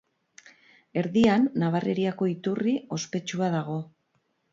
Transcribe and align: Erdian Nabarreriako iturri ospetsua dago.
Erdian 1.01 1.45
Nabarreriako 1.63 2.29
iturri 2.31 2.73
ospetsua 2.97 3.51
dago. 3.57 3.77